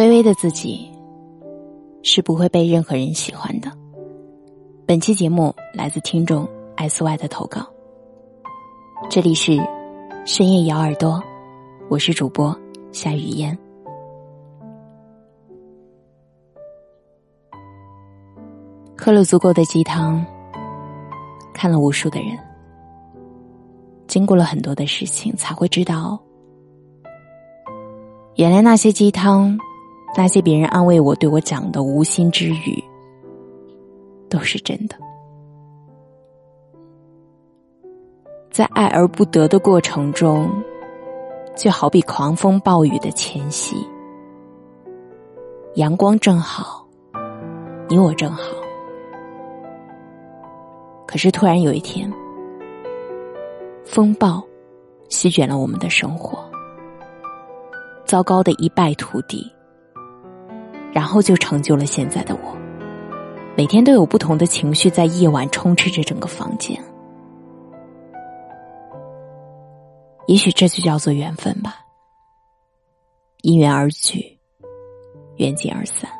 [0.00, 0.90] 卑微的自己
[2.02, 3.70] 是不会被任何人喜欢的。
[4.86, 7.66] 本期节目来自听众 S Y 的投稿。
[9.10, 9.58] 这里是
[10.24, 11.22] 深夜咬耳朵，
[11.90, 12.58] 我是主播
[12.92, 13.54] 夏雨嫣。
[18.96, 20.24] 喝了足够的鸡汤，
[21.52, 22.38] 看了无数的人，
[24.06, 26.18] 经过了很多的事情，才会知道，
[28.36, 29.58] 原来那些鸡汤，
[30.16, 32.82] 那些别人安慰我、对我讲的无心之语，
[34.28, 34.96] 都是真的。
[38.50, 40.50] 在爱而不得的过程中，
[41.56, 43.76] 就好比狂风暴雨的前夕，
[45.74, 46.84] 阳光正好，
[47.88, 48.42] 你我正好。
[51.06, 52.12] 可是突然有一天，
[53.84, 54.42] 风暴
[55.08, 56.38] 席卷了我们的生活，
[58.04, 59.50] 糟糕的一败涂地，
[60.92, 62.56] 然后就成就了现在的我。
[63.56, 66.80] 每天都有不同的情绪在夜晚充斥着整个房间，
[70.26, 71.76] 也许这就叫做缘分吧。
[73.42, 74.38] 因缘而聚，
[75.36, 76.10] 缘尽而散。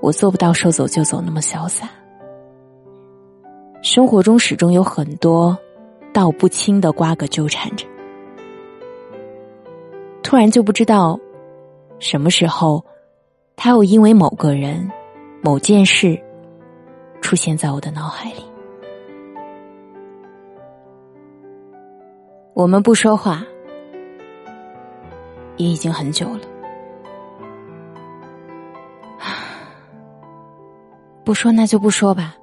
[0.00, 1.90] 我做不到说走就走那么潇洒，
[3.82, 5.58] 生活中始终有很多
[6.12, 7.86] 道不清的瓜葛纠缠着，
[10.26, 11.16] 突然就不知道
[12.00, 12.84] 什么时候，
[13.54, 14.90] 他又因为某个人、
[15.40, 16.20] 某件事
[17.20, 18.44] 出现在我的脑海里。
[22.54, 23.40] 我们不说话，
[25.58, 26.40] 也已经很久了。
[31.24, 32.34] 不说那就不说吧。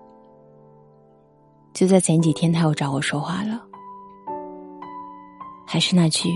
[1.73, 3.61] 就在前几天，他又找我说话了，
[5.67, 6.29] 还是那句：“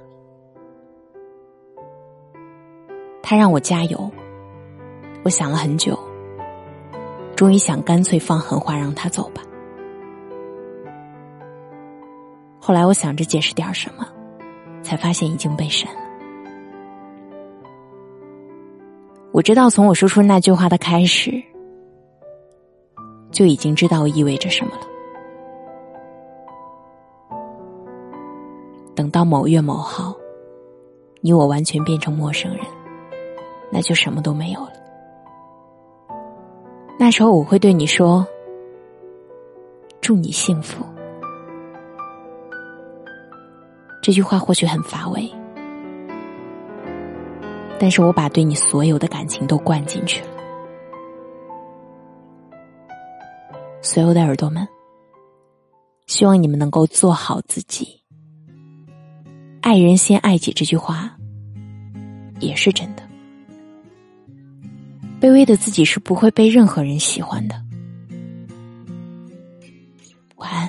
[3.21, 4.09] 他让我加油，
[5.23, 5.99] 我想了很久，
[7.35, 9.41] 终于想干脆放狠话让他走吧。
[12.59, 14.07] 后来我想着解释点什么，
[14.81, 15.99] 才发现已经被删了。
[19.33, 21.43] 我知道从我说出那句话的开始，
[23.33, 24.87] 就已经知道意味着什么了。
[28.95, 30.15] 等到某月某号，
[31.19, 32.63] 你我完全变成陌生人，
[33.71, 34.71] 那就什么都没有了。
[36.99, 38.25] 那时候我会对你说
[39.99, 40.85] ：“祝你幸福。”
[44.03, 45.29] 这句话或许很乏味，
[47.79, 50.32] 但是我把对你所有的感情都灌进去了。
[53.93, 54.67] 所有的耳朵们，
[56.07, 58.01] 希望你们能够做好自己。
[59.61, 61.15] 爱人先爱己这句话
[62.39, 63.07] 也是真的。
[65.21, 67.53] 卑微的自己是不会被任何人喜欢的。
[70.37, 70.67] 晚安。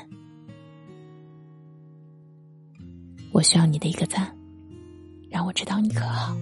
[3.32, 4.36] 我需要你的一个赞，
[5.30, 6.36] 让我知道你可好。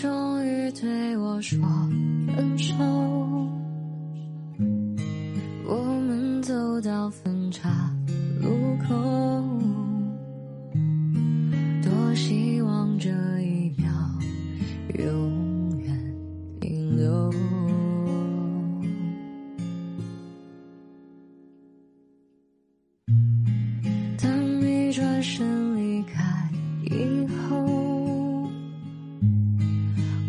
[0.00, 1.58] 终于对我说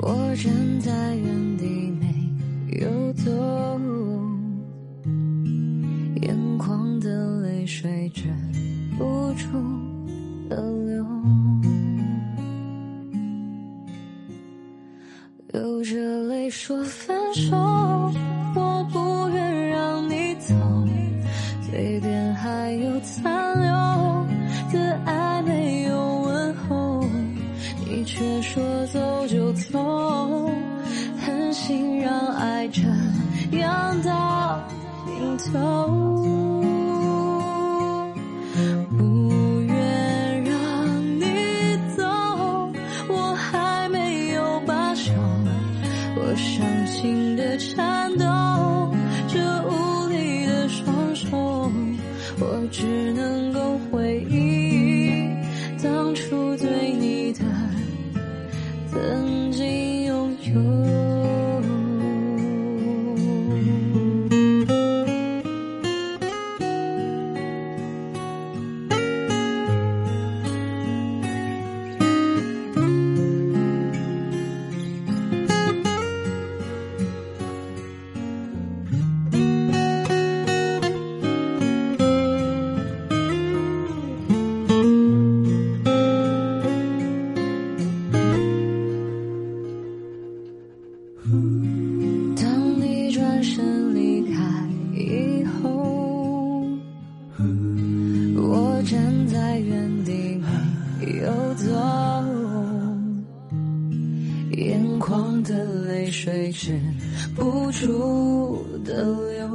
[0.09, 2.07] 我站在原地没
[2.79, 3.29] 有走，
[6.21, 8.23] 眼眶的泪水止
[8.97, 9.51] 不住
[10.47, 10.55] 的
[10.85, 11.05] 流，
[15.51, 17.57] 流着泪说分手，
[18.55, 18.99] 我不
[33.51, 34.59] 这样到
[35.05, 36.16] 尽头，
[98.89, 100.41] 站在原地
[100.97, 101.65] 没有走，
[104.51, 106.79] 眼眶的泪水止
[107.35, 109.03] 不住的
[109.33, 109.49] 流，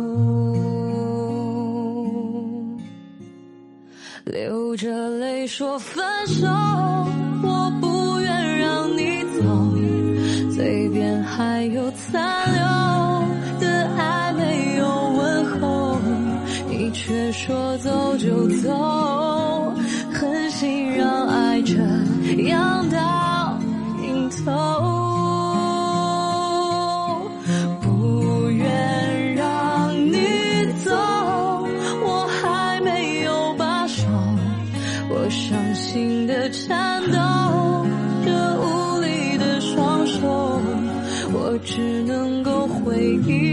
[4.27, 6.47] 流着泪说分手，
[7.43, 9.41] 我不愿让你走，
[10.55, 12.61] 嘴边还有残留
[13.67, 14.85] 的爱没有
[15.17, 15.99] 问候，
[16.69, 19.02] 你却说走就走。
[22.37, 23.59] 样到
[24.01, 24.51] 尽头，
[27.81, 30.17] 不愿让你
[30.85, 30.91] 走，
[32.05, 34.05] 我还没有罢手，
[35.11, 37.19] 我伤心的颤抖，
[38.25, 38.31] 这
[38.61, 40.61] 无力的双手，
[41.33, 43.52] 我只能够回忆。